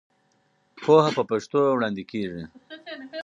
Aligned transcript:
پوهه 0.83 1.11
په 1.17 1.23
پښتو 1.29 1.59
وړاندې 1.75 2.03
کېږي. 2.11 2.43